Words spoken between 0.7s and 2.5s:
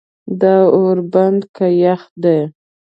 ور بند که یخ دی.